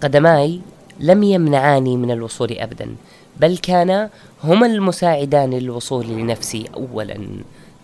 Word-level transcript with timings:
قدماي 0.00 0.60
لم 1.00 1.22
يمنعاني 1.22 1.96
من 1.96 2.10
الوصول 2.10 2.52
أبدا 2.52 2.96
بل 3.36 3.58
كانا 3.58 4.10
هما 4.44 4.66
المساعدان 4.66 5.50
للوصول 5.50 6.06
لنفسي 6.06 6.64
أولا. 6.74 7.18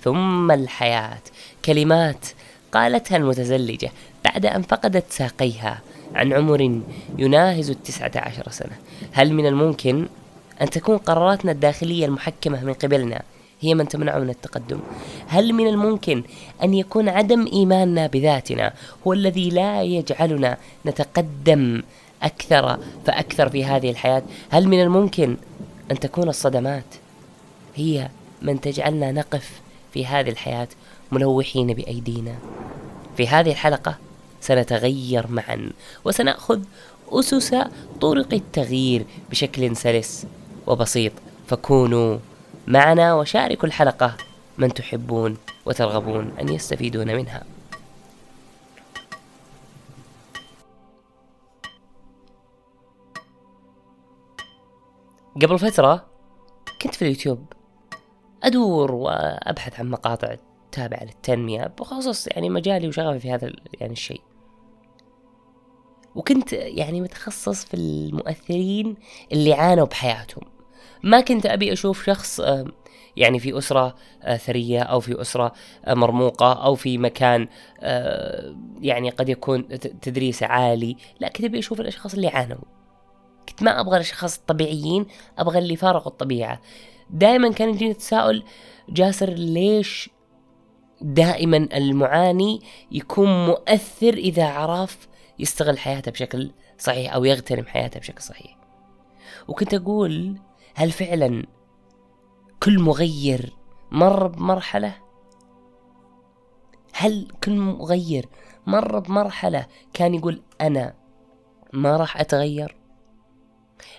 ثم 0.03 0.51
الحياة. 0.51 1.23
كلمات 1.65 2.27
قالتها 2.73 3.17
المتزلجة 3.17 3.91
بعد 4.25 4.47
أن 4.47 4.63
فقدت 4.63 5.05
ساقيها 5.11 5.81
عن 6.15 6.33
عمر 6.33 6.81
يناهز 7.19 7.71
التسعة 7.71 8.13
عشر 8.17 8.51
سنة. 8.51 8.77
هل 9.13 9.35
من 9.35 9.47
الممكن 9.47 10.07
أن 10.63 10.71
تكون 10.71 10.99
قراراتنا 10.99 11.53
الداخلية 11.53 12.07
المحكمة 12.07 12.65
من 12.65 12.73
قبلنا 12.73 13.23
هي 13.61 13.75
من 13.75 13.89
تمنع 13.89 14.19
من 14.19 14.31
التقدم. 14.31 14.81
هل 15.27 15.53
من 15.53 15.67
الممكن 15.67 16.23
أن 16.63 16.75
يكون 16.75 17.09
عدم 17.09 17.47
إيماننا 17.53 18.07
بذاتنا 18.07 18.73
هو 19.07 19.13
الذي 19.13 19.51
لا 19.51 19.83
يجعلنا 19.83 20.57
نتقدم 20.87 21.83
أكثر 22.23 22.79
فأكثر 23.07 23.49
في 23.49 23.65
هذه 23.65 23.91
الحياة؟ 23.91 24.23
هل 24.51 24.69
من 24.69 24.83
الممكن 24.83 25.37
أن 25.91 25.99
تكون 25.99 26.29
الصدمات 26.29 26.85
هي 27.77 28.09
من 28.43 28.61
تجعلنا 28.61 29.13
نقف 29.13 29.61
في 29.93 30.07
هذه 30.07 30.31
الحياة 30.31 30.69
ملوحين 31.13 31.67
بأيدينا؟ 31.67 32.35
في 33.17 33.29
هذه 33.29 33.51
الحلقة 33.51 33.99
سنتغير 34.41 35.27
معا 35.29 35.71
وسنأخذ 36.05 36.61
أسس 37.13 37.55
طرق 38.01 38.35
التغيير 38.35 39.05
بشكل 39.31 39.77
سلس 39.77 40.27
وبسيط. 40.67 41.13
فكونوا 41.49 42.19
معنا 42.67 43.15
وشاركوا 43.15 43.69
الحلقة 43.69 44.17
من 44.59 44.75
تحبون 44.75 45.37
وترغبون 45.67 46.33
أن 46.41 46.49
يستفيدون 46.49 47.17
منها. 47.17 47.43
قبل 55.37 55.59
فترة 55.59 56.07
كنت 56.83 56.95
في 56.95 57.03
اليوتيوب 57.03 57.47
أدور 58.43 58.93
وأبحث 58.93 59.81
عن 59.81 59.91
مقاطع 59.91 60.37
تابعة 60.73 61.05
للتنمية 61.05 61.73
بخصوص 61.79 62.27
يعني 62.27 62.51
مجالي 62.51 62.89
وشغفي 62.89 63.19
في 63.19 63.33
هذا 63.33 63.53
يعني 63.81 63.93
الشيء. 63.93 64.21
وكنت 66.15 66.53
يعني 66.53 67.01
متخصص 67.01 67.65
في 67.65 67.75
المؤثرين 67.75 68.97
اللي 69.33 69.53
عانوا 69.53 69.87
بحياتهم. 69.87 70.60
ما 71.03 71.21
كنت 71.21 71.47
أبي 71.47 71.73
أشوف 71.73 72.05
شخص 72.05 72.41
آه، 72.41 72.65
يعني 73.17 73.39
في 73.39 73.59
أسرة 73.59 73.95
آه، 74.23 74.37
ثرية 74.37 74.83
أو 74.83 75.01
في 75.01 75.21
أسرة 75.21 75.53
آه، 75.85 75.95
مرموقة 75.95 76.53
أو 76.53 76.75
في 76.75 76.99
مكان 76.99 77.49
يعني 78.81 79.11
قد 79.11 79.29
يكون 79.29 79.69
تدريس 79.79 80.43
عالي. 80.43 80.97
لا 81.21 81.29
كنت 81.29 81.45
أبي 81.45 81.59
أشوف 81.59 81.81
الأشخاص 81.81 82.15
اللي 82.15 82.29
عانوا. 82.29 82.65
كنت 83.49 83.63
ما 83.63 83.81
أبغى 83.81 83.97
الأشخاص 83.97 84.39
الطبيعيين 84.39 85.07
أبغى 85.39 85.59
اللي 85.59 85.77
فارقوا 85.77 86.13
الطبيعة. 86.13 86.61
دائما 87.11 87.53
كان 87.53 87.69
يجيني 87.69 87.95
تساؤل 87.95 88.43
جاسر 88.89 89.31
ليش 89.31 90.11
دائما 91.01 91.69
المعاني 91.75 92.61
يكون 92.93 93.47
مؤثر 93.47 94.15
إذا 94.15 94.47
عرف 94.47 95.09
يستغل 95.39 95.79
حياته 95.79 96.11
بشكل 96.11 96.51
صحيح 96.79 97.15
أو 97.15 97.25
يغتنم 97.25 97.67
حياته 97.67 98.01
بشكل 98.01 98.23
صحيح؟ 98.23 98.57
وكنت 99.49 99.75
أقول 99.75 100.39
هل 100.75 100.91
فعلا 100.91 101.47
كل 102.63 102.79
مغير 102.79 103.57
مر 103.91 104.27
بمرحلة؟ 104.27 104.95
هل 106.93 107.29
كل 107.45 107.53
مغير 107.59 108.29
مر 108.67 108.99
بمرحلة 108.99 109.67
كان 109.95 110.15
يقول 110.15 110.43
أنا 110.61 110.95
ما 111.73 111.97
راح 111.97 112.21
أتغير؟ 112.21 112.77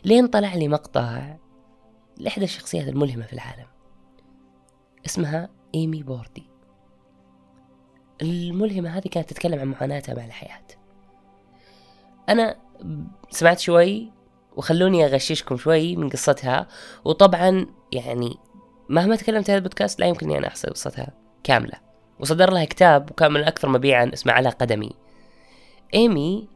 لين 0.05 0.27
طلع 0.27 0.53
لي 0.55 0.67
مقطع 0.67 1.35
لإحدى 2.17 2.45
الشخصيات 2.45 2.87
الملهمة 2.87 3.25
في 3.25 3.33
العالم 3.33 3.67
اسمها 5.05 5.49
إيمي 5.75 6.03
بوردي. 6.03 6.43
الملهمة 8.21 8.89
هذه 8.89 9.07
كانت 9.07 9.29
تتكلم 9.29 9.59
عن 9.59 9.67
معاناتها 9.67 10.15
مع 10.15 10.25
الحياة. 10.25 10.67
أنا 12.29 12.55
سمعت 13.29 13.59
شوي 13.59 14.11
وخلوني 14.55 15.05
أغششكم 15.05 15.57
شوي 15.57 15.95
من 15.95 16.09
قصتها. 16.09 16.67
وطبعا 17.05 17.65
يعني 17.91 18.37
مهما 18.89 19.15
تكلمت 19.15 19.49
هذا 19.49 19.57
البودكاست 19.57 19.99
لا 19.99 20.05
يمكن 20.05 20.25
أني 20.25 20.37
أنا 20.37 20.47
أحصل 20.47 20.69
قصتها 20.69 21.13
كاملة. 21.43 21.77
وصدر 22.19 22.53
لها 22.53 22.65
كتاب 22.65 23.11
وكان 23.11 23.31
من 23.31 23.43
أكثر 23.43 23.69
مبيعا 23.69 24.11
اسمه 24.13 24.33
على 24.33 24.49
قدمي. 24.49 24.91
إيمي 25.93 26.49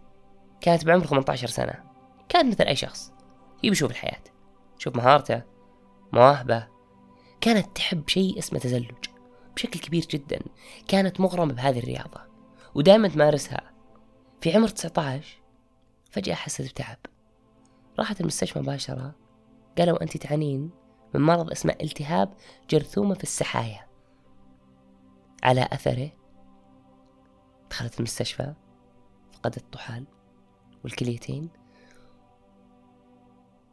كانت 0.61 0.85
بعمر 0.85 1.05
18 1.05 1.47
سنة. 1.47 1.83
كانت 2.29 2.53
مثل 2.53 2.63
أي 2.63 2.75
شخص. 2.75 3.11
يبي 3.63 3.71
يشوف 3.71 3.91
الحياة. 3.91 4.23
يشوف 4.79 4.95
مهارته 4.95 5.41
مواهبه. 6.13 6.67
كانت 7.41 7.75
تحب 7.75 8.09
شيء 8.09 8.39
اسمه 8.39 8.59
تزلج. 8.59 9.05
بشكل 9.55 9.79
كبير 9.79 10.05
جدا. 10.09 10.39
كانت 10.87 11.19
مغرمة 11.19 11.53
بهذه 11.53 11.79
الرياضة. 11.79 12.21
ودائما 12.75 13.07
تمارسها. 13.07 13.61
في 14.41 14.55
عمر 14.55 14.67
19 14.67 15.37
فجأة 16.11 16.35
حست 16.35 16.61
بتعب. 16.61 16.97
راحت 17.99 18.21
المستشفى 18.21 18.59
مباشرة 18.59 19.15
قالوا 19.77 20.03
أنت 20.03 20.17
تعانين 20.17 20.69
من 21.13 21.21
مرض 21.21 21.51
اسمه 21.51 21.75
التهاب 21.81 22.33
جرثومة 22.69 23.13
في 23.13 23.23
السحايا. 23.23 23.87
على 25.43 25.67
أثره 25.71 26.09
دخلت 27.69 27.97
المستشفى 27.99 28.53
فقدت 29.33 29.57
الطحال 29.57 30.05
والكليتين 30.83 31.49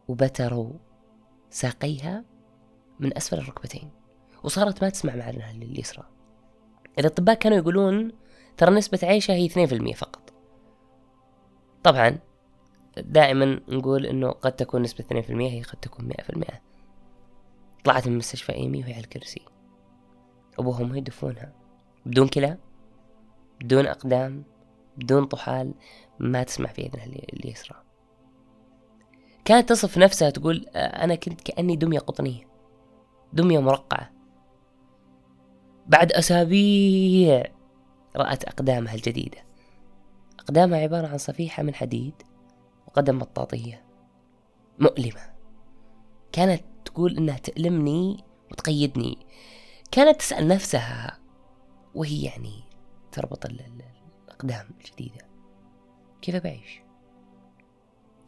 وبتروا 0.09 0.73
ساقيها 1.51 2.25
من 3.01 3.17
أسفل 3.17 3.39
الركبتين. 3.39 3.91
وصارت 4.43 4.83
ما 4.83 4.89
تسمع 4.89 5.17
مع 5.17 5.31
اليسرى. 5.31 6.05
الأطباء 6.99 7.35
كانوا 7.35 7.59
يقولون 7.59 8.13
ترى 8.57 8.75
نسبة 8.75 8.99
عيشها 9.03 9.35
هي 9.35 9.49
2% 9.49 9.95
فقط. 9.95 10.33
طبعا 11.83 12.19
دائما 12.97 13.61
نقول 13.69 14.07
إنه 14.07 14.31
قد 14.31 14.53
تكون 14.53 14.83
نسبة 14.83 15.05
2% 15.05 15.31
هي 15.31 15.63
قد 15.63 15.81
تكون 15.81 16.13
100% 16.13 16.45
طلعت 17.85 18.09
من 18.09 18.19
مستشفى 18.19 18.53
إيمي 18.53 18.81
وهي 18.81 18.93
على 18.93 19.03
الكرسي. 19.03 19.43
ابوها 20.59 20.81
وامها 20.81 20.97
يدفونها. 20.97 21.53
بدون 22.07 22.29
كلى 22.29 22.59
بدون 23.61 23.87
أقدام 23.87 24.45
بدون 24.97 25.25
طحال 25.25 25.75
ما 26.19 26.43
تسمع 26.43 26.73
في 26.73 26.83
إذنها 26.83 27.05
اليسرى. 27.05 27.83
كانت 29.45 29.69
تصف 29.69 29.99
نفسها 29.99 30.31
تقول 30.31 30.67
أنا 30.77 31.15
كنت 31.15 31.41
كأني 31.41 31.77
دمية 31.77 31.99
قطنية 31.99 32.49
دمية 33.33 33.59
مرقعة. 33.59 34.13
بعد 35.87 36.13
أسابيع 36.13 37.43
رأت 38.17 38.45
أقدامها 38.45 38.95
الجديدة. 38.95 39.39
أقدامها 40.41 40.79
عبارة 40.79 41.07
عن 41.07 41.19
صفيحة 41.19 41.63
من 41.63 41.75
حديد 41.75 42.15
وقدم 42.93 43.19
مطاطية 43.19 43.85
مؤلمة. 44.79 45.33
كانت 46.33 46.65
تقول 46.85 47.17
إنها 47.17 47.39
تألمني 47.39 48.25
وتقيدني. 48.51 49.19
كانت 49.91 50.19
تسأل 50.19 50.49
نفسها 50.49 51.19
وهي 51.95 52.23
يعني 52.23 52.63
تربط 53.13 53.47
الأقدام 53.47 54.71
الجديدة. 54.81 55.29
كيف 56.23 56.37
بعيش؟ 56.37 56.83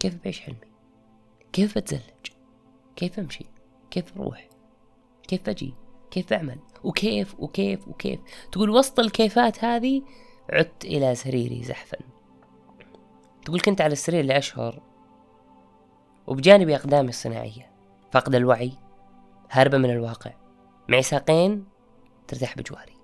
كيف 0.00 0.22
بعيش 0.22 0.40
حلمي؟ 0.40 0.72
كيف 1.52 1.78
بتزلج؟ 1.78 2.26
كيف 2.96 3.18
أمشي؟ 3.18 3.46
كيف 3.90 4.16
أروح؟ 4.16 4.48
كيف 5.28 5.48
أجي؟ 5.48 5.74
كيف 6.10 6.32
أعمل؟ 6.32 6.58
وكيف؟ 6.84 7.40
وكيف؟ 7.40 7.88
وكيف؟ 7.88 8.20
تقول 8.52 8.70
وسط 8.70 9.00
الكيفات 9.00 9.64
هذه 9.64 10.02
عدت 10.50 10.84
إلى 10.84 11.14
سريري 11.14 11.62
زحفا. 11.64 12.13
تقول 13.44 13.60
كنت 13.60 13.80
على 13.80 13.92
السرير 13.92 14.24
لأشهر 14.24 14.82
وبجانبي 16.26 16.76
أقدامي 16.76 17.08
الصناعية 17.08 17.70
فقد 18.12 18.34
الوعي 18.34 18.72
هاربة 19.50 19.78
من 19.78 19.90
الواقع 19.90 20.30
معي 20.88 21.02
ساقين 21.02 21.64
ترتاح 22.28 22.56
بجواري 22.56 22.94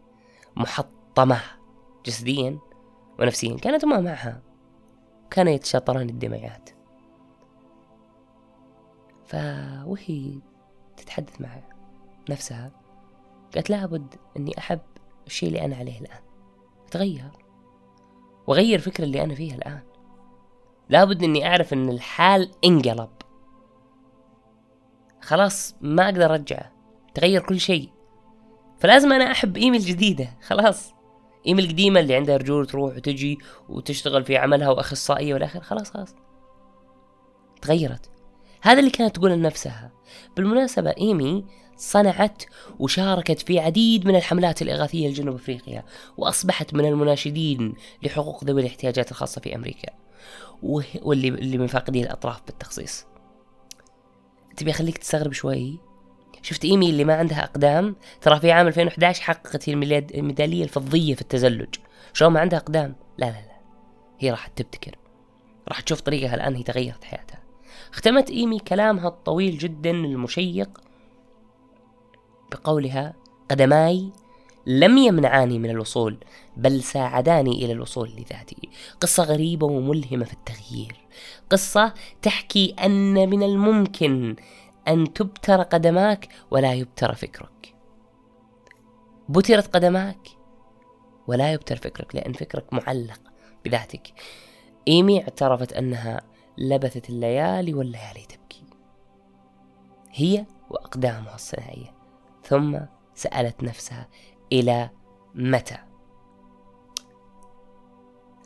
محطمة 0.56 1.40
جسديا 2.06 2.58
ونفسيا 3.18 3.56
كانت 3.56 3.84
أمها 3.84 4.00
معها 4.00 4.42
كانوا 5.30 5.52
يتشاطران 5.52 6.08
الدمعات 6.08 6.70
فوهي 9.26 10.40
تتحدث 10.96 11.40
مع 11.40 11.48
نفسها 12.30 12.70
قالت 13.54 13.70
لابد 13.70 14.14
أني 14.36 14.58
أحب 14.58 14.80
الشيء 15.26 15.48
اللي 15.48 15.64
أنا 15.64 15.76
عليه 15.76 16.00
الآن 16.00 16.22
أتغير 16.86 17.30
وأغير 18.46 18.74
الفكرة 18.74 19.04
اللي 19.04 19.24
أنا 19.24 19.34
فيها 19.34 19.54
الآن. 19.54 19.89
لابد 20.90 21.22
إني 21.22 21.46
أعرف 21.46 21.72
إن 21.72 21.88
الحال 21.88 22.50
انقلب. 22.64 23.08
خلاص 25.20 25.74
ما 25.80 26.04
أقدر 26.04 26.34
أرجعه. 26.34 26.72
تغير 27.14 27.42
كل 27.42 27.60
شيء. 27.60 27.88
فلازم 28.78 29.12
أنا 29.12 29.30
أحب 29.30 29.56
إيميل 29.56 29.80
جديدة. 29.80 30.38
خلاص. 30.42 30.92
إيميل 31.46 31.64
القديمة 31.64 32.00
اللي 32.00 32.14
عندها 32.14 32.36
رجول 32.36 32.66
تروح 32.66 32.96
وتجي 32.96 33.38
وتشتغل 33.68 34.24
في 34.24 34.36
عملها 34.36 34.68
وأخصائية 34.70 35.34
والآخر. 35.34 35.60
خلاص 35.60 35.90
خلاص. 35.90 36.14
تغيرت. 37.62 38.10
هذا 38.62 38.78
اللي 38.78 38.90
كانت 38.90 39.16
تقول 39.16 39.30
لنفسها. 39.30 39.92
بالمناسبة 40.36 40.90
إيمي 40.90 41.44
صنعت 41.76 42.42
وشاركت 42.78 43.40
في 43.40 43.58
عديد 43.58 44.06
من 44.06 44.16
الحملات 44.16 44.62
الإغاثية 44.62 45.08
لجنوب 45.08 45.34
أفريقيا 45.34 45.84
وأصبحت 46.16 46.74
من 46.74 46.84
المناشدين 46.84 47.74
لحقوق 48.02 48.44
ذوي 48.44 48.60
الاحتياجات 48.60 49.10
الخاصة 49.10 49.40
في 49.40 49.54
أمريكا. 49.54 50.09
واللي 50.62 51.28
اللي 51.28 51.58
من 51.58 51.66
فاقدي 51.66 52.02
الأطراف 52.02 52.42
بالتخصيص. 52.46 53.06
تبي 54.56 54.70
أخليك 54.70 54.98
تستغرب 54.98 55.32
شوي. 55.32 55.78
شفت 56.42 56.64
ايمي 56.64 56.90
اللي 56.90 57.04
ما 57.04 57.14
عندها 57.14 57.44
أقدام؟ 57.44 57.96
ترى 58.20 58.40
في 58.40 58.52
عام 58.52 58.66
2011 58.66 59.22
حققت 59.22 59.68
الميدالية 59.68 60.64
الفضية 60.64 61.14
في 61.14 61.20
التزلج. 61.20 61.74
شلون 62.12 62.32
ما 62.32 62.40
عندها 62.40 62.58
أقدام؟ 62.58 62.96
لا 63.18 63.26
لا 63.26 63.30
لا. 63.30 63.60
هي 64.18 64.30
راح 64.30 64.46
تبتكر. 64.46 64.96
راح 65.68 65.80
تشوف 65.80 66.00
طريقها 66.00 66.34
الآن 66.34 66.54
هي 66.54 66.62
تغيرت 66.62 67.04
حياتها. 67.04 67.40
اختمت 67.92 68.30
ايمي 68.30 68.58
كلامها 68.58 69.08
الطويل 69.08 69.58
جدا 69.58 69.90
المشيق 69.90 70.80
بقولها 72.50 73.14
قدماي 73.50 74.12
لم 74.66 74.98
يمنعاني 74.98 75.58
من 75.58 75.70
الوصول 75.70 76.18
بل 76.56 76.82
ساعداني 76.82 77.64
إلى 77.64 77.72
الوصول 77.72 78.08
لذاتي. 78.08 78.68
قصة 79.00 79.22
غريبة 79.22 79.66
وملهمة 79.66 80.24
في 80.24 80.32
التغيير. 80.32 80.96
قصة 81.50 81.94
تحكي 82.22 82.74
أن 82.84 83.30
من 83.30 83.42
الممكن 83.42 84.36
أن 84.88 85.12
تبتر 85.12 85.62
قدماك 85.62 86.28
ولا 86.50 86.74
يبتر 86.74 87.14
فكرك. 87.14 87.74
بترت 89.28 89.74
قدماك 89.76 90.28
ولا 91.26 91.52
يبتر 91.52 91.76
فكرك 91.76 92.14
لأن 92.14 92.32
فكرك 92.32 92.72
معلق 92.72 93.20
بذاتك. 93.64 94.12
إيمي 94.88 95.22
اعترفت 95.22 95.72
أنها 95.72 96.20
لبثت 96.58 97.10
الليالي 97.10 97.74
والليالي 97.74 98.26
تبكي. 98.28 98.64
هي 100.10 100.46
وأقدامها 100.70 101.34
الصناعية. 101.34 101.94
ثم 102.44 102.78
سألت 103.14 103.62
نفسها 103.62 104.08
إلى 104.52 104.90
متى؟ 105.34 105.78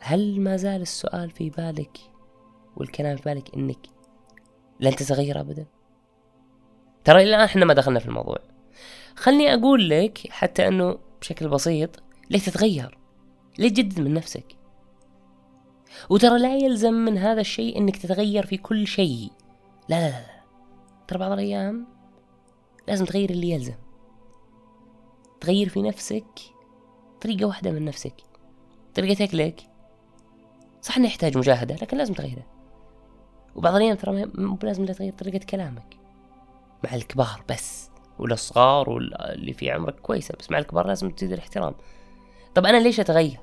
هل 0.01 0.41
ما 0.41 0.57
زال 0.57 0.81
السؤال 0.81 1.29
في 1.31 1.49
بالك 1.49 1.97
والكلام 2.75 3.17
في 3.17 3.23
بالك 3.23 3.55
إنك 3.55 3.87
لن 4.79 4.95
تتغير 4.95 5.39
ابدا؟ 5.39 5.65
ترى 7.03 7.23
إلى 7.23 7.29
الآن 7.29 7.41
إحنا 7.41 7.65
ما 7.65 7.73
دخلنا 7.73 7.99
في 7.99 8.05
الموضوع. 8.05 8.37
خلني 9.15 9.53
أقول 9.53 9.89
لك 9.89 10.19
حتى 10.29 10.67
أنه 10.67 10.97
بشكل 11.21 11.47
بسيط 11.47 11.89
ليه 12.29 12.39
تتغير؟ 12.39 12.97
ليه 13.59 13.69
تجدد 13.69 13.99
من 13.99 14.13
نفسك؟ 14.13 14.55
وترى 16.09 16.39
لا 16.39 16.57
يلزم 16.57 16.93
من 16.93 17.17
هذا 17.17 17.41
الشيء 17.41 17.77
إنك 17.77 17.97
تتغير 17.97 18.45
في 18.45 18.57
كل 18.57 18.87
شيء. 18.87 19.31
لا 19.89 19.99
لا 19.99 20.09
لا, 20.09 20.19
لا. 20.19 20.43
ترى 21.07 21.19
بعض 21.19 21.31
الأيام 21.31 21.87
لازم 22.87 23.05
تغير 23.05 23.29
اللي 23.29 23.49
يلزم. 23.49 23.84
تغير 25.45 25.69
في 25.69 25.81
نفسك 25.81 26.25
طريقة 27.21 27.45
واحدة 27.45 27.71
من 27.71 27.85
نفسك. 27.85 28.13
طريقة 28.95 29.23
أكلك 29.23 29.61
صح 30.81 30.97
إنه 30.97 31.05
يحتاج 31.05 31.37
مجاهدة 31.37 31.75
لكن 31.75 31.97
لازم 31.97 32.13
تغيره. 32.13 32.45
وبعض 33.55 33.75
الأيام 33.75 33.95
ترى 33.95 34.25
مو 34.35 34.57
لازم 34.63 34.85
تغير 34.85 35.13
طريقة 35.13 35.45
كلامك. 35.45 35.97
مع 36.83 36.95
الكبار 36.95 37.43
بس 37.49 37.89
والصغار 38.19 38.89
واللي 38.89 39.53
في 39.53 39.71
عمرك 39.71 39.99
كويسة 39.99 40.35
بس 40.39 40.51
مع 40.51 40.57
الكبار 40.57 40.87
لازم 40.87 41.09
تزيد 41.09 41.31
الاحترام. 41.31 41.75
طب 42.55 42.65
أنا 42.65 42.77
ليش 42.77 42.99
أتغير؟ 42.99 43.39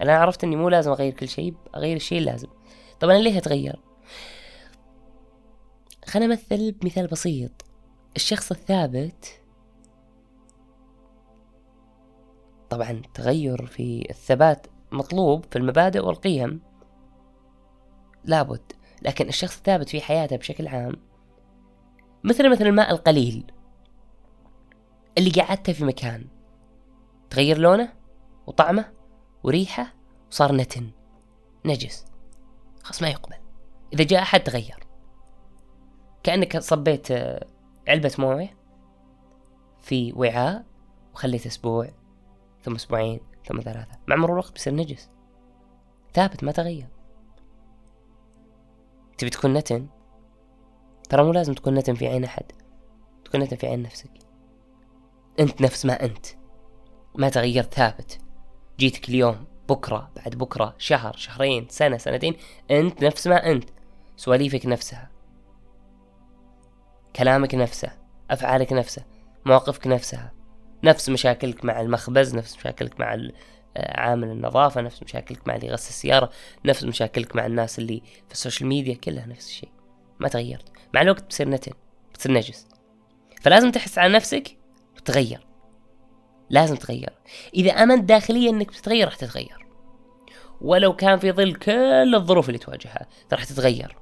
أنا 0.00 0.18
عرفت 0.18 0.44
إني 0.44 0.56
مو 0.56 0.68
لازم 0.68 0.90
أغير 0.90 1.12
كل 1.12 1.28
شيء 1.28 1.54
أغير 1.74 1.96
الشيء 1.96 2.18
اللازم. 2.18 2.48
طب 3.00 3.08
أنا 3.08 3.18
ليه 3.18 3.38
أتغير؟ 3.38 3.80
خلينا 6.06 6.34
أمثل 6.34 6.72
بمثال 6.72 7.06
بسيط. 7.06 7.50
الشخص 8.16 8.50
الثابت 8.50 9.39
طبعا 12.70 13.02
تغير 13.14 13.66
في 13.66 14.06
الثبات 14.10 14.66
مطلوب 14.92 15.44
في 15.50 15.56
المبادئ 15.56 16.06
والقيم. 16.06 16.60
لابد 18.24 18.72
لكن 19.02 19.28
الشخص 19.28 19.56
الثابت 19.56 19.88
في 19.88 20.00
حياته 20.00 20.36
بشكل 20.36 20.68
عام 20.68 20.92
مثل 22.24 22.50
مثل 22.50 22.66
الماء 22.66 22.90
القليل 22.90 23.52
اللي 25.18 25.30
قعدته 25.30 25.72
في 25.72 25.84
مكان 25.84 26.26
تغير 27.30 27.58
لونه 27.58 27.92
وطعمه 28.46 28.92
وريحه 29.42 29.94
وصار 30.30 30.52
نتن 30.52 30.90
نجس 31.64 32.04
خلاص 32.82 33.02
ما 33.02 33.08
يقبل. 33.08 33.36
إذا 33.92 34.04
جاء 34.04 34.22
أحد 34.22 34.40
تغير. 34.40 34.86
كأنك 36.22 36.58
صبيت 36.58 37.10
آه، 37.10 37.46
علبة 37.88 38.12
موية 38.18 38.56
في 39.80 40.12
وعاء 40.12 40.64
وخليته 41.14 41.48
أسبوع. 41.48 41.90
ثم 42.62 42.74
أسبوعين 42.74 43.20
ثم 43.48 43.60
ثلاثة. 43.60 43.98
مع 44.06 44.16
مرور 44.16 44.32
الوقت 44.32 44.52
بيصير 44.52 44.74
نجس. 44.74 45.10
ثابت 46.14 46.44
ما 46.44 46.52
تغير. 46.52 46.88
تبي 49.18 49.30
تكون 49.30 49.52
نتن؟ 49.52 49.86
ترى 51.08 51.24
مو 51.24 51.32
لازم 51.32 51.54
تكون 51.54 51.74
نتن 51.74 51.94
في 51.94 52.06
عين 52.06 52.24
أحد. 52.24 52.52
تكون 53.24 53.40
نتن 53.40 53.56
في 53.56 53.66
عين 53.66 53.82
نفسك. 53.82 54.10
أنت 55.40 55.60
نفس 55.60 55.86
ما 55.86 56.04
أنت. 56.04 56.26
ما 57.14 57.28
تغيرت 57.28 57.74
ثابت. 57.74 58.20
جيتك 58.78 59.08
اليوم 59.08 59.44
بكرة 59.68 60.10
بعد 60.16 60.34
بكرة 60.34 60.74
شهر 60.78 61.16
شهرين 61.16 61.66
سنة 61.68 61.96
سنتين 61.96 62.36
أنت 62.70 63.04
نفس 63.04 63.26
ما 63.26 63.50
أنت. 63.50 63.70
سواليفك 64.16 64.66
نفسها. 64.66 65.10
كلامك 67.16 67.54
نفسه. 67.54 67.92
أفعالك 68.30 68.72
نفسه. 68.72 69.04
مواقفك 69.46 69.86
نفسها. 69.86 70.39
نفس 70.84 71.08
مشاكلك 71.08 71.64
مع 71.64 71.80
المخبز 71.80 72.34
نفس 72.34 72.56
مشاكلك 72.56 73.00
مع 73.00 73.16
عامل 73.76 74.28
النظافة 74.28 74.80
نفس 74.80 75.02
مشاكلك 75.02 75.48
مع 75.48 75.56
اللي 75.56 75.66
يغسل 75.66 75.88
السيارة 75.88 76.30
نفس 76.64 76.84
مشاكلك 76.84 77.36
مع 77.36 77.46
الناس 77.46 77.78
اللي 77.78 78.02
في 78.28 78.32
ال 78.32 78.37
social 78.37 78.68
media 78.68 78.94
كلها 78.94 79.26
نفس 79.26 79.48
الشيء. 79.48 79.68
ما 80.20 80.28
تغيرت. 80.28 80.68
مع 80.94 81.02
الوقت 81.02 81.22
بتصير 81.22 81.48
نتن 81.48 81.72
بتصير 82.12 82.32
نجس. 82.32 82.68
فلازم 83.40 83.70
تحس 83.70 83.98
على 83.98 84.12
نفسك 84.12 84.56
وتغير 84.96 85.46
لازم 86.50 86.76
تغير 86.76 87.12
إذا 87.54 87.70
آمنت 87.70 88.04
داخليا 88.04 88.50
إنك 88.50 88.68
بتتغير 88.68 89.06
راح 89.06 89.16
تتغير. 89.16 89.66
ولو 90.60 90.96
كان 90.96 91.18
في 91.18 91.32
ظل 91.32 91.54
كل 91.54 92.14
الظروف 92.14 92.48
اللي 92.48 92.58
تواجهها 92.58 93.06
راح 93.32 93.44
تتغير. 93.44 93.96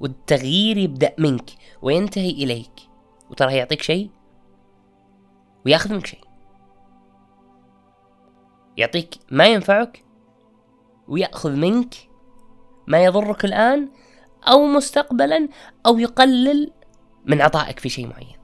والتغيير 0.00 0.76
يبدأ 0.76 1.14
منك 1.18 1.50
وينتهي 1.82 2.30
إليك. 2.30 2.72
وترى 3.30 3.56
يعطيك 3.56 3.82
شيء 3.82 4.10
وياخذ 5.66 5.92
منك 5.92 6.06
شيء. 6.06 6.24
يعطيك 8.76 9.14
ما 9.30 9.46
ينفعك 9.46 10.04
ويأخذ 11.08 11.50
منك 11.56 11.94
ما 12.86 13.04
يضرك 13.04 13.44
الآن 13.44 13.88
أو 14.48 14.66
مستقبلا 14.66 15.48
أو 15.86 15.98
يقلل 15.98 16.72
من 17.24 17.42
عطائك 17.42 17.78
في 17.78 17.88
شيء 17.88 18.06
معين. 18.06 18.40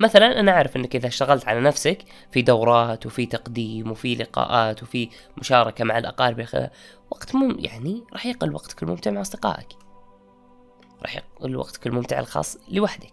مثلا 0.00 0.40
أنا 0.40 0.52
أعرف 0.52 0.76
أنك 0.76 0.96
إذا 0.96 1.06
اشتغلت 1.06 1.48
على 1.48 1.60
نفسك 1.60 2.04
في 2.32 2.42
دورات 2.42 3.06
وفي 3.06 3.26
تقديم 3.26 3.90
وفي 3.90 4.14
لقاءات 4.14 4.82
وفي 4.82 5.08
مشاركة 5.38 5.84
مع 5.84 5.98
الأقارب 5.98 6.70
وقت 7.10 7.34
مم 7.34 7.56
يعني 7.58 8.04
راح 8.12 8.26
يقل 8.26 8.54
وقتك 8.54 8.82
الممتع 8.82 9.10
مع 9.10 9.20
أصدقائك. 9.20 9.68
راح 11.02 11.16
يقل 11.16 11.56
وقتك 11.56 11.86
الممتع 11.86 12.18
الخاص 12.18 12.58
لوحدك. 12.68 13.12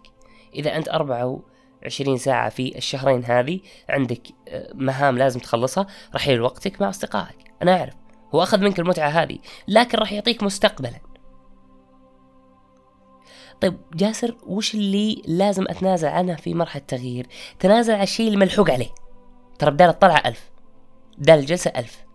إذا 0.54 0.76
أنت 0.76 0.88
أربعة 0.88 1.40
عشرين 1.84 2.16
ساعة 2.16 2.48
في 2.48 2.78
الشهرين 2.78 3.24
هذه 3.24 3.60
عندك 3.88 4.22
آه، 4.48 4.72
مهام 4.74 5.18
لازم 5.18 5.40
تخلصها 5.40 5.86
راح 6.12 6.28
يل 6.28 6.40
وقتك 6.40 6.80
مع 6.80 6.88
أصدقائك. 6.88 7.52
أنا 7.62 7.78
أعرف 7.78 7.94
هو 8.34 8.42
أخذ 8.42 8.60
منك 8.60 8.78
المتعة 8.78 9.08
هذه 9.08 9.38
لكن 9.68 9.98
راح 9.98 10.12
يعطيك 10.12 10.42
مستقبلا. 10.42 11.00
طيب 13.60 13.80
جاسر 13.94 14.36
وش 14.46 14.74
اللي 14.74 15.22
لازم 15.26 15.64
أتنازل 15.68 16.08
عنه 16.08 16.34
في 16.34 16.54
مرحلة 16.54 16.82
التغيير؟ 16.82 17.26
تنازل 17.58 17.94
على 17.94 18.02
الشيء 18.02 18.26
اللي 18.26 18.38
ملحوق 18.38 18.70
عليه. 18.70 18.90
ترى 19.58 19.70
بدال 19.70 19.88
الطلعة 19.88 20.22
ألف 20.26 20.50
بدال 21.18 21.38
الجلسة 21.38 21.72
ألف. 21.76 22.06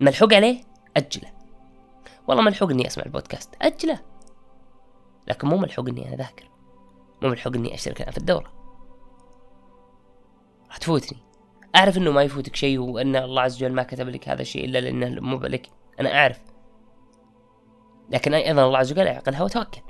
ملحوق 0.00 0.34
عليه؟ 0.34 0.60
أجله. 0.96 1.32
والله 2.28 2.42
ملحوق 2.42 2.70
إني 2.70 2.86
أسمع 2.86 3.04
البودكاست. 3.06 3.54
أجله. 3.62 4.00
لكن 5.28 5.48
مو 5.48 5.56
ملحوق 5.56 5.88
إني 5.88 6.08
أنا 6.08 6.16
ذاكر 6.16 6.50
مو 7.22 7.28
ملحوق 7.28 7.54
إني 7.54 7.74
اشترك 7.74 8.00
الان 8.00 8.12
في 8.12 8.18
الدورة. 8.18 8.52
راح 10.68 10.76
تفوتني. 10.76 11.18
أعرف 11.76 11.96
إنه 11.96 12.10
ما 12.10 12.22
يفوتك 12.22 12.56
شيء 12.56 12.78
وإن 12.78 13.16
الله 13.16 13.42
عز 13.42 13.56
وجل 13.56 13.72
ما 13.72 13.82
كتب 13.82 14.08
لك 14.08 14.28
هذا 14.28 14.42
الشيء 14.42 14.64
إلا 14.64 14.78
لأنه 14.78 15.20
مو 15.20 15.36
لك. 15.38 15.70
أنا 16.00 16.18
أعرف. 16.18 16.40
لكن 18.10 18.34
أيضا 18.34 18.66
الله 18.66 18.78
عز 18.78 18.92
وجل 18.92 19.06
يعقلها 19.06 19.42
وتوكل. 19.42 19.82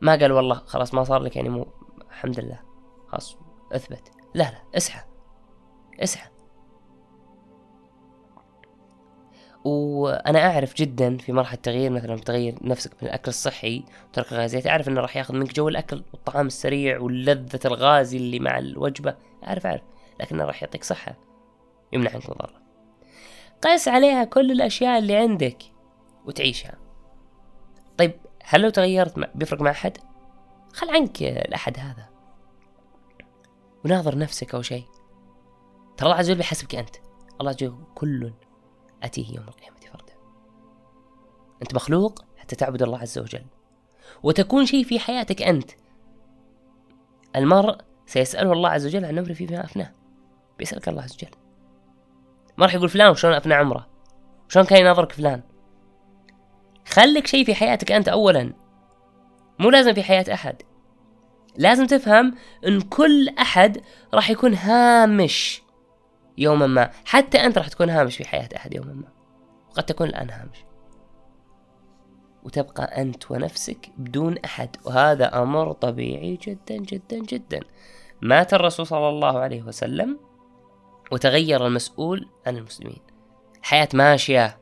ما 0.00 0.12
قال 0.12 0.32
والله 0.32 0.54
خلاص 0.54 0.94
ما 0.94 1.04
صار 1.04 1.22
لك 1.22 1.36
يعني 1.36 1.48
مو 1.48 1.66
الحمد 2.10 2.40
لله. 2.40 2.60
خلاص 3.08 3.38
أثبت. 3.72 4.10
لا 4.34 4.44
لا 4.44 4.76
اسعى 4.76 5.02
اسعى 6.00 6.33
وأنا 9.64 10.50
أعرف 10.50 10.74
جدا 10.74 11.16
في 11.16 11.32
مرحلة 11.32 11.58
تغيير 11.62 11.90
مثلا 11.90 12.16
تغير 12.16 12.54
نفسك 12.62 12.90
من 13.02 13.08
الأكل 13.08 13.28
الصحي 13.28 13.84
وترك 14.08 14.32
الغازيات 14.32 14.66
أعرف 14.66 14.88
انه 14.88 15.00
راح 15.00 15.16
ياخذ 15.16 15.34
منك 15.34 15.54
جو 15.54 15.68
الأكل 15.68 16.02
والطعام 16.12 16.46
السريع 16.46 17.00
واللذه 17.00 17.60
الغازي 17.64 18.16
اللي 18.16 18.38
مع 18.38 18.58
الوجبة 18.58 19.14
أعرف 19.46 19.66
أعرف 19.66 19.82
لكنه 20.20 20.44
راح 20.44 20.62
يعطيك 20.62 20.84
صحة 20.84 21.16
يمنع 21.92 22.10
عنك 22.10 22.30
مضره 22.30 22.64
قس 23.62 23.88
عليها 23.88 24.24
كل 24.24 24.52
الأشياء 24.52 24.98
اللي 24.98 25.16
عندك 25.16 25.62
وتعيشها. 26.24 26.74
طيب 27.98 28.12
هل 28.42 28.60
لو 28.60 28.70
تغيرت 28.70 29.36
بيفرق 29.36 29.60
مع 29.60 29.70
أحد؟ 29.70 29.98
خل 30.72 30.90
عنك 30.90 31.22
الأحد 31.22 31.78
هذا. 31.78 32.08
وناظر 33.84 34.18
نفسك 34.18 34.54
أو 34.54 34.62
شيء. 34.62 34.84
ترى 35.96 36.06
الله 36.06 36.18
عز 36.18 36.30
وجل 36.30 36.38
بيحاسبك 36.38 36.74
أنت. 36.74 36.96
الله 37.40 37.50
عز 37.50 37.64
وجل 37.64 37.84
كل 37.94 38.32
أتيه 39.04 39.34
يوم 39.34 39.44
القيامة 39.48 39.76
فردا. 39.92 40.12
أنت 41.62 41.74
مخلوق 41.74 42.24
حتى 42.36 42.56
تعبد 42.56 42.82
الله 42.82 42.98
عز 42.98 43.18
وجل. 43.18 43.44
وتكون 44.22 44.66
شيء 44.66 44.84
في 44.84 44.98
حياتك 44.98 45.42
أنت. 45.42 45.70
المرء 47.36 47.76
سيسأله 48.06 48.52
الله 48.52 48.68
عز 48.68 48.86
وجل 48.86 49.04
عن 49.04 49.18
أمره 49.18 49.32
فيما 49.32 49.64
أفناه. 49.64 49.92
بيسألك 50.58 50.88
الله 50.88 51.02
عز 51.02 51.14
وجل. 51.14 51.30
ما 52.58 52.66
راح 52.66 52.74
يقول 52.74 52.88
فلان 52.88 53.10
وشلون 53.10 53.34
أفنى 53.34 53.54
عمره؟ 53.54 53.88
شلون 54.48 54.66
كان 54.66 54.80
يناظرك 54.80 55.12
فلان؟ 55.12 55.42
خليك 56.88 57.26
شيء 57.26 57.44
في 57.44 57.54
حياتك 57.54 57.92
أنت 57.92 58.08
أولا. 58.08 58.52
مو 59.58 59.70
لازم 59.70 59.94
في 59.94 60.02
حياة 60.02 60.24
أحد. 60.32 60.62
لازم 61.56 61.86
تفهم 61.86 62.34
إن 62.66 62.80
كل 62.80 63.28
أحد 63.28 63.80
راح 64.14 64.30
يكون 64.30 64.54
هامش 64.54 65.62
يوما 66.38 66.66
ما. 66.66 66.90
حتى 67.04 67.38
أنت 67.38 67.58
راح 67.58 67.68
تكون 67.68 67.90
هامش 67.90 68.16
في 68.16 68.28
حياة 68.28 68.48
أحد 68.56 68.74
يوما 68.74 68.92
ما. 68.92 69.08
وقد 69.70 69.82
تكون 69.82 70.08
الآن 70.08 70.30
هامش. 70.30 70.64
وتبقى 72.42 73.02
أنت 73.02 73.30
ونفسك 73.30 73.90
بدون 73.98 74.38
أحد. 74.38 74.76
وهذا 74.84 75.42
أمر 75.42 75.72
طبيعي 75.72 76.38
جدا 76.42 76.76
جدا 76.76 77.18
جدا. 77.18 77.60
مات 78.22 78.54
الرسول 78.54 78.86
صلى 78.86 79.08
الله 79.08 79.38
عليه 79.38 79.62
وسلم 79.62 80.18
وتغير 81.12 81.66
المسؤول 81.66 82.28
عن 82.46 82.56
المسلمين. 82.56 83.00
الحياة 83.60 83.88
ماشية 83.94 84.58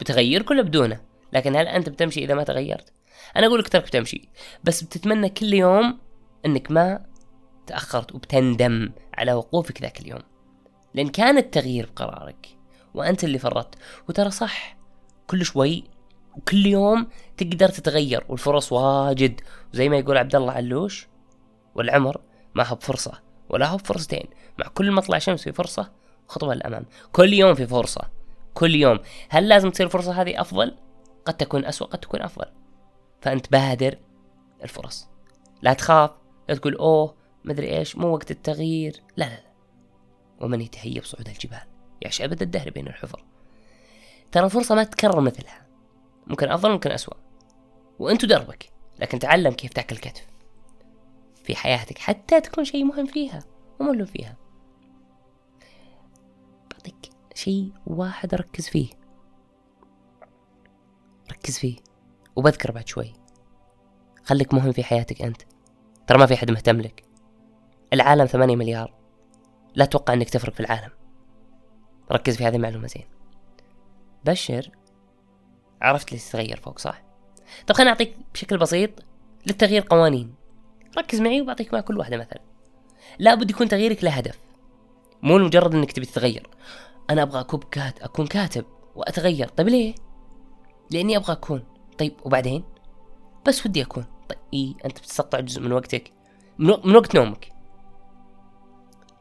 بتغير 0.00 0.42
كله 0.42 0.62
بدونه. 0.62 1.00
لكن 1.32 1.56
هل 1.56 1.68
أنت 1.68 1.88
بتمشي 1.88 2.24
إذا 2.24 2.34
ما 2.34 2.44
تغيرت؟ 2.44 2.92
أنا 3.36 3.46
أقول 3.46 3.58
لك 3.58 3.68
ترك 3.68 3.84
بتمشي. 3.84 4.28
بس 4.64 4.84
بتتمنى 4.84 5.28
كل 5.28 5.54
يوم 5.54 5.98
إنك 6.46 6.70
ما 6.70 7.06
تأخرت 7.66 8.14
وبتندم 8.14 8.92
على 9.14 9.32
وقوفك 9.32 9.82
ذاك 9.82 10.00
اليوم. 10.00 10.31
لأن 10.94 11.08
كان 11.08 11.38
التغيير 11.38 11.86
بقرارك 11.86 12.48
وأنت 12.94 13.24
اللي 13.24 13.38
فرطت. 13.38 13.78
وترى 14.08 14.30
صح 14.30 14.76
كل 15.26 15.44
شوي 15.44 15.84
وكل 16.36 16.66
يوم 16.66 17.06
تقدر 17.36 17.68
تتغير 17.68 18.24
والفرص 18.28 18.72
واجد. 18.72 19.40
زي 19.72 19.88
ما 19.88 19.96
يقول 19.96 20.18
عبد 20.18 20.36
الله 20.36 20.52
علوش 20.52 21.08
والعمر 21.74 22.20
ما 22.54 22.66
هو 22.66 22.76
بفرصة 22.76 23.12
ولا 23.48 23.66
هو 23.66 23.76
بفرصتين. 23.76 24.26
مع 24.58 24.66
كل 24.68 24.92
مطلع 24.92 25.18
شمس 25.18 25.42
في 25.42 25.52
فرصة 25.52 25.92
خطوة 26.28 26.54
للأمام. 26.54 26.86
كل 27.12 27.32
يوم 27.32 27.54
في 27.54 27.66
فرصة 27.66 28.02
كل 28.54 28.74
يوم. 28.74 28.98
هل 29.28 29.48
لازم 29.48 29.70
تصير 29.70 29.86
الفرصة 29.86 30.22
هذه 30.22 30.40
أفضل؟ 30.40 30.76
قد 31.24 31.34
تكون 31.34 31.64
أسوأ 31.64 31.86
قد 31.86 31.98
تكون 31.98 32.22
أفضل. 32.22 32.46
فأنت 33.20 33.50
بادر 33.52 33.98
الفرص. 34.62 35.08
لا 35.62 35.72
تخاف 35.72 36.10
لا 36.48 36.54
تقول 36.54 36.74
أوه 36.74 37.14
مدري 37.44 37.78
إيش 37.78 37.96
مو 37.96 38.08
وقت 38.08 38.30
التغيير. 38.30 39.02
لا 39.16 39.24
لا 39.24 39.30
لا. 39.30 39.51
ومن 40.42 40.60
يتهيب 40.60 41.04
صعود 41.04 41.28
الجبال 41.28 41.66
يعيش 42.00 42.22
أبد 42.22 42.42
الدهر 42.42 42.70
بين 42.70 42.86
الحفر. 42.86 43.24
ترى 44.32 44.44
الفرصة 44.44 44.74
ما 44.74 44.84
تتكرر 44.84 45.20
مثلها. 45.20 45.66
ممكن 46.26 46.48
أفضل 46.48 46.70
ممكن 46.70 46.90
أسوأ. 46.90 47.14
وأنت 47.98 48.24
دربك 48.24 48.70
لكن 49.00 49.18
تعلم 49.18 49.52
كيف 49.52 49.72
تاكل 49.72 49.96
كتف. 49.96 50.26
في 51.44 51.56
حياتك 51.56 51.98
حتى 51.98 52.40
تكون 52.40 52.64
شيء 52.64 52.84
مهم 52.84 53.06
فيها 53.06 53.44
ومهم 53.80 54.04
فيها. 54.04 54.36
بعطيك 56.70 57.10
شيء 57.34 57.72
واحد 57.86 58.34
ركز 58.34 58.68
فيه. 58.68 58.88
ركز 61.32 61.58
فيه 61.58 61.76
وبذكر 62.36 62.72
بعد 62.72 62.88
شوي. 62.88 63.12
خليك 64.24 64.54
مهم 64.54 64.72
في 64.72 64.84
حياتك 64.84 65.22
أنت. 65.22 65.42
ترى 66.06 66.18
ما 66.18 66.26
في 66.26 66.36
حد 66.36 66.50
مهتم 66.50 66.80
لك. 66.80 67.04
العالم 67.92 68.26
ثمانية 68.26 68.56
مليار. 68.56 69.01
لا 69.74 69.84
تتوقع 69.84 70.14
أنك 70.14 70.30
تفرق 70.30 70.54
في 70.54 70.60
العالم. 70.60 70.90
ركز 72.12 72.36
في 72.36 72.44
هذه 72.44 72.56
المعلومة 72.56 72.86
زين. 72.86 73.04
بشر 74.24 74.70
عرفت 75.82 76.12
ليش 76.12 76.24
تتغير 76.24 76.56
فوق 76.56 76.78
صح؟ 76.78 77.02
طب 77.66 77.74
خليني 77.74 77.90
أعطيك 77.90 78.16
بشكل 78.34 78.58
بسيط 78.58 78.90
للتغيير 79.46 79.84
قوانين. 79.90 80.34
ركز 80.98 81.20
معي 81.20 81.40
وبعطيك 81.40 81.74
مع 81.74 81.80
كل 81.80 81.98
واحدة 81.98 82.16
مثلا. 82.16 82.40
لابد 83.18 83.50
يكون 83.50 83.68
تغييرك 83.68 84.04
له 84.04 84.10
هدف 84.10 84.38
مو 85.22 85.38
لمجرد 85.38 85.74
إنك 85.74 85.92
تبي 85.92 86.06
تتغير. 86.06 86.50
أنا 87.10 87.22
أبغى 87.22 87.40
أكون 87.40 87.60
كات 87.70 88.02
أكون 88.02 88.26
كاتب 88.26 88.64
وأتغير. 88.94 89.48
طيب 89.48 89.68
ليه؟ 89.68 89.94
لأني 90.90 91.16
أبغى 91.16 91.32
أكون. 91.32 91.64
طيب 91.98 92.14
وبعدين؟ 92.24 92.64
بس 93.46 93.66
ودي 93.66 93.82
أكون. 93.82 94.04
طيب 94.28 94.38
اي 94.54 94.74
أنت 94.84 94.98
بتستقطع 94.98 95.40
جزء 95.40 95.60
من 95.60 95.72
وقتك 95.72 96.10
من 96.58 96.96
وقت 96.96 97.14
نومك. 97.14 97.52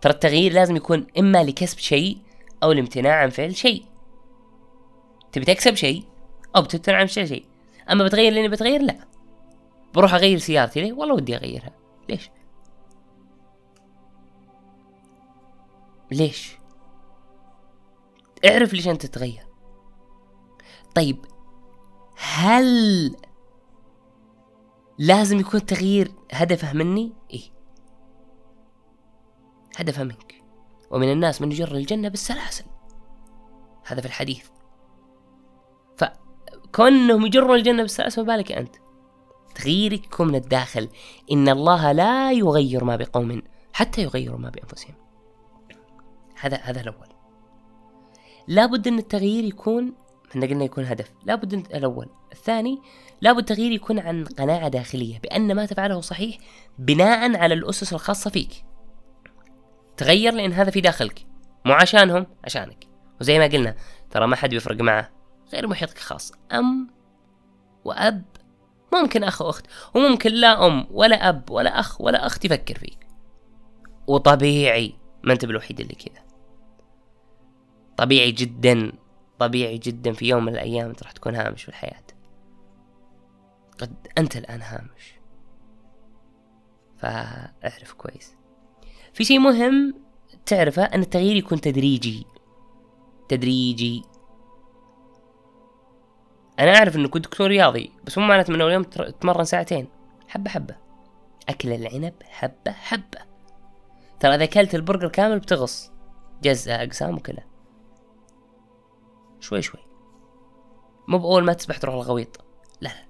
ترى 0.02 0.14
التغيير 0.14 0.54
لازم 0.54 0.76
يكون 0.76 1.08
إما 1.20 1.44
لكسب 1.44 1.78
شيء 1.78 2.18
أو 2.64 2.72
الامتناع 2.72 3.22
عن 3.22 3.30
فعل 3.30 3.56
شيء. 3.56 3.86
تبي 5.32 5.46
تكسب 5.46 5.76
شيء 5.76 6.04
أو 6.56 6.62
بتمتنع 6.62 6.98
عن 6.98 7.06
فعل 7.06 7.28
شيء. 7.28 7.46
أما 7.92 8.04
بتغير 8.04 8.34
لاني 8.34 8.50
بتغير 8.50 8.82
لا. 8.82 9.08
بروح 9.94 10.14
أغير 10.14 10.38
سيارتي 10.38 10.82
ليه؟ 10.82 10.94
والله 10.94 11.16
ودي 11.16 11.36
أغيرها. 11.36 11.72
ليش؟ 12.10 12.30
ليش؟ 16.12 16.58
اعرف 18.46 18.74
ليش 18.74 18.88
أنت 18.88 19.06
تتغير. 19.06 19.46
طيب 20.96 21.26
هل 22.18 23.16
لازم 24.98 25.40
يكون 25.40 25.60
التغيير 25.60 26.12
هدفه 26.32 26.74
مني؟ 26.74 27.14
إيه. 27.34 27.61
هدفه 29.78 30.04
منك. 30.04 30.42
ومن 30.92 31.12
الناس 31.12 31.42
من 31.42 31.52
يجر 31.52 31.76
الجنة 31.76 32.10
بالسلاسل. 32.10 32.66
هذا 33.86 34.02
في 34.02 34.08
الحديث. 34.08 34.48
فكونهم 35.98 37.26
يجرون 37.26 37.56
الجنة 37.56 37.82
بالسلاسل 37.82 38.22
ما 38.22 38.36
بالك 38.36 38.52
أنت؟ 38.52 38.76
تغييرك 39.56 40.06
يكون 40.06 40.28
من 40.28 40.36
الداخل. 40.36 40.90
إن 41.32 41.50
الله 41.50 41.92
لا 41.92 42.32
يغير 42.32 42.84
ما 42.84 42.96
بقوم 42.96 43.42
حتى 43.74 44.02
يغيروا 44.02 44.38
ما 44.38 44.50
بأنفسهم. 44.50 44.96
هذا 46.40 46.58
هذا 46.58 46.82
الأول. 46.82 47.08
لابد 48.48 48.88
أن 48.88 48.98
التغيير 48.98 49.44
يكون 49.44 49.94
إحنا 50.32 50.46
قلنا 50.46 50.64
يكون 50.64 50.86
هدف. 50.86 51.12
لابد 51.26 51.54
الأول. 51.54 52.10
الثاني 52.32 52.82
لابد 53.22 53.40
التغيير 53.40 53.72
يكون 53.72 54.00
عن 54.00 54.26
قناعة 54.26 54.68
داخلية 54.68 55.20
بأن 55.20 55.56
ما 55.56 55.66
تفعله 55.66 56.02
صحيح 56.02 56.38
بناء 56.80 57.38
على 57.38 57.54
الأسس 57.54 57.94
الخاصة 57.94 58.30
فيك. 58.30 58.71
تغير 60.02 60.34
لأن 60.34 60.54
هذا 60.54 60.72
في 60.72 60.82
داخلك. 60.82 61.26
مو 61.66 61.74
عشانهم 61.74 62.26
عشانك. 62.44 62.88
وزي 63.22 63.40
ما 63.40 63.46
قلنا 63.46 63.76
ترى 64.12 64.28
ما 64.28 64.36
حد 64.36 64.50
بيفرق 64.50 64.82
معه 64.82 65.12
غير 65.54 65.68
محيطك 65.68 65.98
الخاص 65.98 66.32
أم 66.52 66.90
وأب 67.86 68.26
ممكن 68.94 69.24
أخ 69.24 69.42
وأخت 69.42 69.66
وممكن 69.96 70.32
لا 70.32 70.68
أم 70.68 70.88
ولا 70.92 71.30
أب 71.30 71.50
ولا 71.50 71.80
أخ 71.80 72.02
ولا 72.02 72.26
أخت 72.26 72.46
يفكر 72.46 72.78
فيك. 72.78 73.08
وطبيعي 74.08 74.96
ما 75.24 75.34
أنت 75.34 75.46
بالوحيد 75.46 75.80
اللي 75.80 75.96
كذا. 75.96 76.24
طبيعي 77.98 78.32
جدا 78.32 78.92
طبيعي 79.40 79.78
جدا 79.78 80.14
في 80.14 80.28
يوم 80.28 80.46
من 80.46 80.54
الأيام 80.54 80.90
أنت 80.90 81.04
راح 81.04 81.12
تكون 81.12 81.36
هامش 81.36 81.64
في 81.64 81.70
الحياة. 81.70 82.04
قد 83.80 84.08
أنت 84.18 84.38
الآن 84.38 84.62
هامش. 84.62 85.14
فاعرف 86.98 87.94
كويس. 87.94 88.41
في 89.14 89.24
شيء 89.24 89.40
مهم 89.40 89.94
تعرفه 90.46 90.84
أن 90.84 91.02
التغيير 91.02 91.36
يكون 91.36 91.62
تدريجي. 91.62 92.26
تدريجي. 93.30 94.04
أنا 96.60 96.76
أعرف 96.76 96.96
أنه 96.96 97.08
كنت 97.08 97.26
دكتور 97.26 97.48
رياضي 97.48 97.92
بس 98.04 98.18
مو 98.18 98.26
معناته 98.26 98.54
من 98.54 98.62
أول 98.62 98.72
يوم 98.72 98.84
تتمرن 98.84 99.46
ساعتين. 99.46 99.88
حبة 100.28 100.50
حبة. 100.50 100.76
أكل 101.50 101.72
العنب 101.72 102.14
حبة 102.24 102.72
حبة. 102.72 103.20
ترى 104.20 104.36
إذا 104.36 104.44
أكلت 104.44 104.76
البرجر 104.76 105.08
كامل 105.08 105.40
بتغص. 105.40 105.92
جزء 106.44 106.72
أقسام 106.72 107.16
وكله 107.16 107.44
شوي 109.40 109.62
شوي. 109.62 109.82
مو 111.08 111.18
بأول 111.18 111.44
ما 111.44 111.54
تسبح 111.54 111.78
تروح 111.78 111.96
الغويط. 111.96 112.46
لا. 112.82 112.90
لا 112.90 113.06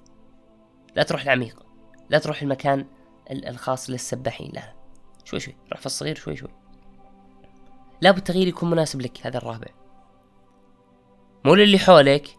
لا 0.96 1.04
تروح 1.04 1.22
العميق. 1.22 1.66
لا 2.10 2.20
تروح 2.20 2.42
المكان 2.42 2.86
الخاص 3.32 3.90
للسباحين. 3.90 4.52
لا. 4.54 4.81
شوي 5.26 5.40
شوي 5.40 5.56
روح 5.72 5.80
في 5.80 5.86
الصغير 5.86 6.16
شوي 6.16 6.36
شوي. 6.36 6.50
لابد 8.02 8.18
التغيير 8.18 8.48
يكون 8.48 8.70
مناسب 8.70 9.02
لك 9.02 9.28
هذا 9.28 9.38
الرابع. 9.38 9.68
مو 11.46 11.56
للي 11.56 11.80
حولك. 11.80 12.38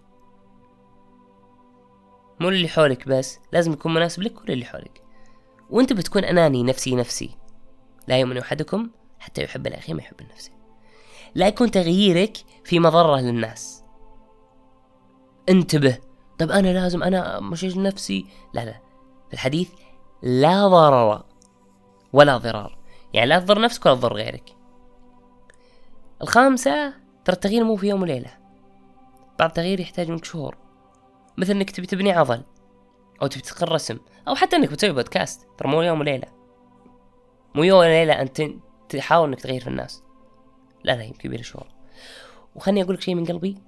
مو 2.40 2.50
للي 2.50 2.68
حولك 2.68 3.08
بس 3.08 3.38
لازم 3.52 3.72
يكون 3.72 3.94
مناسب 3.94 4.22
لك 4.22 4.40
وللي 4.40 4.64
حولك. 4.64 5.02
وانت 5.70 5.92
بتكون 5.92 6.24
أناني 6.24 6.62
نفسي 6.62 6.94
نفسي. 6.94 7.30
لا 8.08 8.18
يؤمن 8.18 8.38
أحدكم 8.38 8.90
حتى 9.18 9.42
يحب 9.44 9.66
الاخي 9.66 9.94
ما 9.94 10.02
يحب 10.02 10.22
نفسه 10.22 10.52
لا 11.34 11.48
يكون 11.48 11.70
تغييرك 11.70 12.36
في 12.64 12.80
مضرة 12.80 13.20
للناس. 13.20 13.84
انتبه. 15.48 15.98
طب 16.38 16.50
أنا 16.50 16.68
لازم 16.68 17.02
أنا 17.02 17.40
مشيش 17.40 17.76
نفسي. 17.76 18.26
لا 18.54 18.64
لا. 18.64 18.80
في 19.28 19.34
الحديث 19.34 19.70
لا 20.22 20.68
ضرر. 20.68 21.24
ولا 22.12 22.36
ضرار. 22.36 22.78
يعني 23.14 23.26
لا 23.26 23.40
تضر 23.40 23.60
نفسك 23.60 23.86
ولا 23.86 23.94
تضر 23.94 24.12
غيرك. 24.12 24.56
الخامسة 26.22 26.94
ترى 27.24 27.34
التغيير 27.34 27.64
مو 27.64 27.76
في 27.76 27.88
يوم 27.88 28.02
وليلة. 28.02 28.38
بعض 29.38 29.48
التغيير 29.48 29.80
يحتاج 29.80 30.10
منك 30.10 30.24
شهور. 30.24 30.56
مثل 31.38 31.50
إنك 31.50 31.70
تبي 31.70 31.86
تبني 31.86 32.12
عضل 32.12 32.42
أو 33.22 33.26
تبي 33.26 33.42
تتقن 33.42 33.66
رسم 33.66 33.98
أو 34.28 34.34
حتى 34.34 34.56
إنك 34.56 34.70
بتسوي 34.70 34.92
بودكاست 34.92 35.48
ترى 35.58 35.70
مو 35.70 35.82
يوم 35.82 36.00
وليلة. 36.00 36.28
مو 37.54 37.62
يوم 37.62 37.78
وليلة 37.78 38.20
أنت 38.20 38.42
تحاول 38.88 39.28
إنك 39.28 39.40
تغير 39.40 39.60
في 39.60 39.68
الناس. 39.68 40.02
لا 40.84 40.92
لا 40.92 41.02
يمكن 41.02 41.32
يبي 41.32 41.42
شهور. 41.42 41.66
وخلني 42.54 42.82
أقول 42.82 42.94
لك 42.94 43.00
شيء 43.00 43.14
من 43.14 43.24
قلبي. 43.24 43.58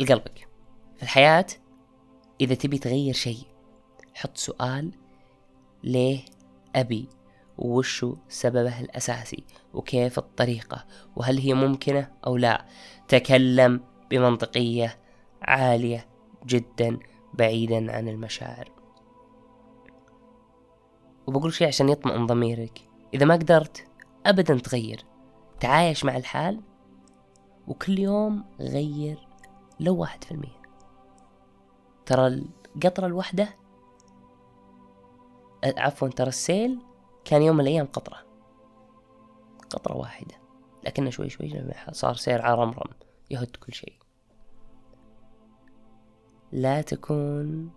لقلبك. 0.00 0.48
في 0.96 1.02
الحياة 1.02 1.46
إذا 2.40 2.54
تبي 2.54 2.78
تغير 2.78 3.14
شيء 3.14 3.46
حط 4.14 4.36
سؤال 4.36 4.90
ليه 5.84 6.24
أبي؟ 6.76 7.08
وشو 7.58 8.16
سببه 8.28 8.80
الأساسي 8.80 9.44
وكيف 9.74 10.18
الطريقة 10.18 10.84
وهل 11.16 11.38
هي 11.38 11.54
ممكنة 11.54 12.12
أو 12.26 12.36
لا. 12.36 12.64
تكلم 13.08 13.80
بمنطقية 14.10 14.98
عالية 15.42 16.06
جدا 16.46 16.98
بعيدا 17.34 17.92
عن 17.92 18.08
المشاعر. 18.08 18.72
وبقول 21.26 21.52
شيء 21.52 21.66
عشان 21.66 21.88
يطمئن 21.88 22.26
ضميرك. 22.26 22.88
إذا 23.14 23.26
ما 23.26 23.34
قدرت 23.34 23.86
أبدا 24.26 24.58
تغير. 24.58 25.04
تعايش 25.60 26.04
مع 26.04 26.16
الحال 26.16 26.60
وكل 27.68 27.98
يوم 27.98 28.44
غير 28.60 29.28
لو 29.80 29.96
واحد 29.96 30.24
في 30.24 30.30
المية. 30.30 30.62
ترى 32.06 32.26
القطرة 32.76 33.06
الواحدة 33.06 33.48
عفوا 35.64 36.08
ترى 36.08 36.28
السيل 36.28 36.78
كان 37.24 37.42
يوم 37.42 37.56
من 37.56 37.60
الأيام 37.60 37.86
قطرة. 37.86 38.18
قطرة 39.70 39.96
واحدة. 39.96 40.34
لكنه 40.84 41.10
شوي 41.10 41.28
شوي 41.28 41.64
صار 41.92 42.14
سير 42.14 42.42
عرمرم 42.42 42.90
يهد 43.30 43.56
كل 43.56 43.72
شيء. 43.72 43.94
لا 46.52 46.82
تكون 46.82 47.70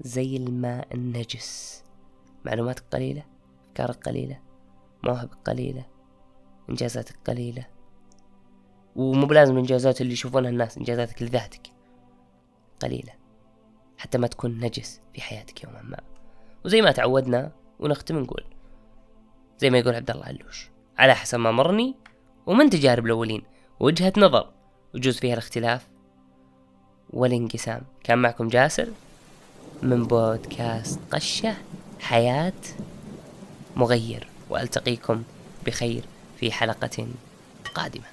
زي 0.00 0.36
الماء 0.36 0.94
النجس. 0.94 1.84
معلوماتك 2.44 2.84
قليلة؟ 2.92 3.24
أفكارك 3.68 4.08
قليلة؟ 4.08 4.40
مواهبك 5.04 5.34
قليلة؟ 5.34 5.86
إنجازاتك 6.70 7.16
قليلة؟ 7.26 7.66
ومو 8.96 9.26
بلازم 9.26 9.52
الإنجازات 9.52 10.00
اللي 10.00 10.12
يشوفونها 10.12 10.50
الناس 10.50 10.78
إنجازاتك 10.78 11.22
لذاتك 11.22 11.70
قليلة. 12.80 13.12
حتى 13.98 14.18
ما 14.18 14.26
تكون 14.26 14.60
نجس 14.60 15.00
في 15.14 15.20
حياتك 15.20 15.64
يوما 15.64 15.82
ما. 15.82 16.00
وزي 16.64 16.82
ما 16.82 16.92
تعودنا 16.92 17.52
ونختم 17.80 18.18
نقول 18.18 18.44
زي 19.62 19.70
ما 19.70 19.78
يقول 19.78 19.94
عبد 19.94 20.10
الله 20.10 20.24
علوش. 20.24 20.68
على 20.98 21.14
حسب 21.14 21.38
ما 21.38 21.50
مرني 21.50 21.94
ومن 22.46 22.70
تجارب 22.70 23.06
الأولين. 23.06 23.42
وجهة 23.80 24.12
نظر. 24.16 24.50
وجوز 24.94 25.18
فيها 25.18 25.32
الاختلاف. 25.32 25.86
والانقسام. 27.10 27.82
كان 28.04 28.18
معكم 28.18 28.48
جاسر 28.48 28.88
من 29.82 30.04
بودكاست 30.04 31.00
قشة 31.10 31.54
حياة 32.00 32.52
مغير. 33.76 34.28
وألتقيكم 34.50 35.22
بخير 35.66 36.04
في 36.36 36.52
حلقة 36.52 37.06
قادمة. 37.74 38.11